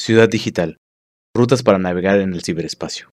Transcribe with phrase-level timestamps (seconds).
[0.00, 0.78] Ciudad Digital.
[1.34, 3.10] Rutas para navegar en el ciberespacio.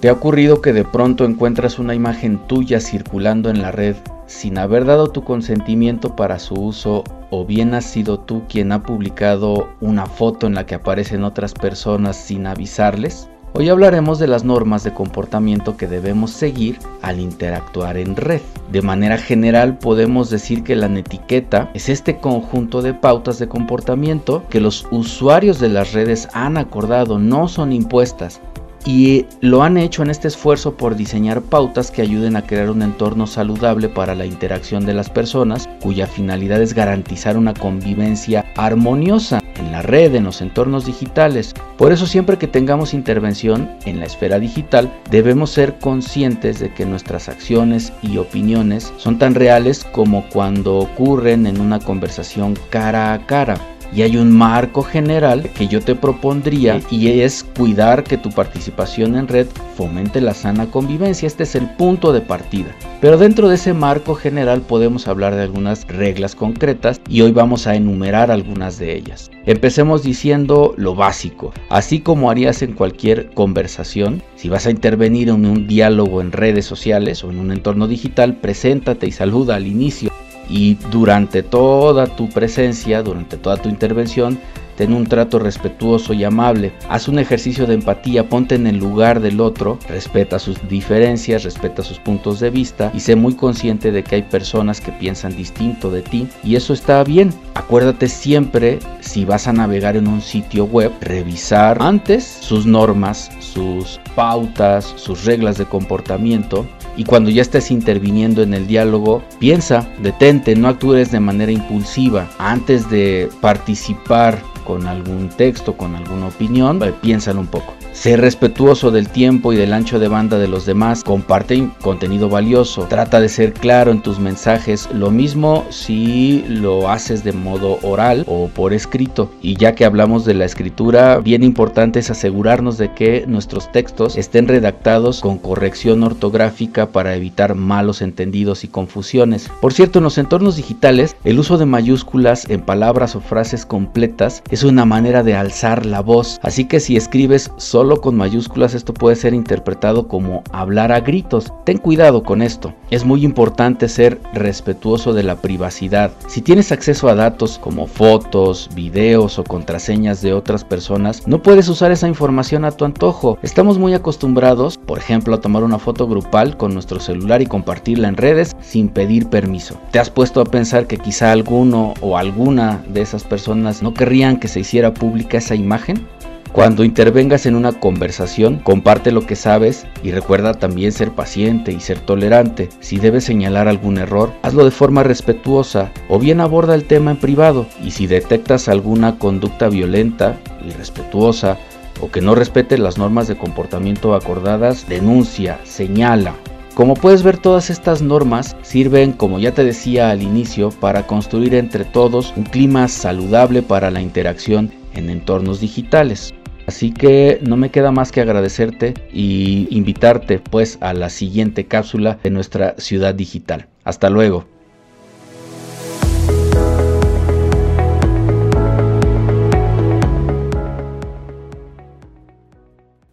[0.00, 3.96] ¿Te ha ocurrido que de pronto encuentras una imagen tuya circulando en la red
[4.30, 8.84] sin haber dado tu consentimiento para su uso o bien has sido tú quien ha
[8.84, 13.28] publicado una foto en la que aparecen otras personas sin avisarles?
[13.54, 18.40] Hoy hablaremos de las normas de comportamiento que debemos seguir al interactuar en red.
[18.70, 24.44] De manera general podemos decir que la netiqueta es este conjunto de pautas de comportamiento
[24.48, 28.40] que los usuarios de las redes han acordado, no son impuestas,
[28.84, 32.82] y lo han hecho en este esfuerzo por diseñar pautas que ayuden a crear un
[32.82, 39.42] entorno saludable para la interacción de las personas, cuya finalidad es garantizar una convivencia armoniosa
[39.56, 41.54] en la red, en los entornos digitales.
[41.76, 46.86] Por eso siempre que tengamos intervención en la esfera digital, debemos ser conscientes de que
[46.86, 53.26] nuestras acciones y opiniones son tan reales como cuando ocurren en una conversación cara a
[53.26, 53.58] cara
[53.94, 59.16] y hay un marco general que yo te propondría y es cuidar que tu participación
[59.16, 59.46] en red
[59.76, 61.26] fomente la sana convivencia.
[61.26, 62.74] Este es el punto de partida.
[63.00, 67.66] Pero dentro de ese marco general podemos hablar de algunas reglas concretas y hoy vamos
[67.66, 69.30] a enumerar algunas de ellas.
[69.46, 71.52] Empecemos diciendo lo básico.
[71.70, 76.66] Así como harías en cualquier conversación, si vas a intervenir en un diálogo en redes
[76.66, 80.10] sociales o en un entorno digital, preséntate y saluda al inicio
[80.50, 84.38] y durante toda tu presencia, durante toda tu intervención,
[84.76, 89.20] ten un trato respetuoso y amable, haz un ejercicio de empatía, ponte en el lugar
[89.20, 94.02] del otro, respeta sus diferencias, respeta sus puntos de vista y sé muy consciente de
[94.02, 97.30] que hay personas que piensan distinto de ti y eso está bien.
[97.70, 104.00] Acuérdate siempre, si vas a navegar en un sitio web, revisar antes sus normas, sus
[104.16, 110.56] pautas, sus reglas de comportamiento y cuando ya estés interviniendo en el diálogo, piensa, detente,
[110.56, 112.28] no actúes de manera impulsiva.
[112.38, 117.74] Antes de participar con algún texto, con alguna opinión, eh, piénsalo un poco.
[117.92, 122.86] Sé respetuoso del tiempo y del ancho de banda de los demás, comparte contenido valioso,
[122.88, 128.24] trata de ser claro en tus mensajes, lo mismo si lo haces de modo oral
[128.28, 129.30] o por escrito.
[129.42, 134.16] Y ya que hablamos de la escritura, bien importante es asegurarnos de que nuestros textos
[134.16, 139.50] estén redactados con corrección ortográfica para evitar malos entendidos y confusiones.
[139.60, 144.42] Por cierto, en los entornos digitales, el uso de mayúsculas en palabras o frases completas
[144.50, 148.94] es una manera de alzar la voz, así que si escribes solo con mayúsculas esto
[148.94, 151.52] puede ser interpretado como hablar a gritos.
[151.64, 152.74] Ten cuidado con esto.
[152.90, 156.12] Es muy importante ser respetuoso de la privacidad.
[156.26, 161.68] Si tienes acceso a datos como fotos, videos o contraseñas de otras personas, no puedes
[161.68, 163.38] usar esa información a tu antojo.
[163.42, 168.08] Estamos muy acostumbrados, por ejemplo, a tomar una foto grupal con nuestro celular y compartirla
[168.08, 169.76] en redes sin pedir permiso.
[169.92, 174.38] ¿Te has puesto a pensar que quizá alguno o alguna de esas personas no querrían
[174.40, 176.04] que se hiciera pública esa imagen?
[176.52, 181.78] Cuando intervengas en una conversación, comparte lo que sabes y recuerda también ser paciente y
[181.78, 182.68] ser tolerante.
[182.80, 187.18] Si debes señalar algún error, hazlo de forma respetuosa o bien aborda el tema en
[187.18, 187.66] privado.
[187.84, 191.56] Y si detectas alguna conducta violenta, irrespetuosa
[192.00, 196.34] o que no respete las normas de comportamiento acordadas, denuncia, señala.
[196.80, 201.54] Como puedes ver, todas estas normas sirven, como ya te decía al inicio, para construir
[201.54, 206.32] entre todos un clima saludable para la interacción en entornos digitales.
[206.66, 212.18] Así que no me queda más que agradecerte y invitarte pues a la siguiente cápsula
[212.22, 213.68] de nuestra ciudad digital.
[213.84, 214.46] Hasta luego.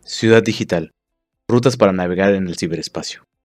[0.05, 0.91] Ciudad digital.
[1.49, 3.26] Rutas para navegar en el ciberespacio.